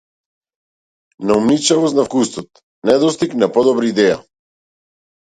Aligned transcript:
Наумничавост 1.27 1.95
на 1.99 2.03
вкусот, 2.07 2.49
недостиг 2.91 3.35
на 3.43 3.49
подобра 3.59 3.91
идеја? 3.91 4.17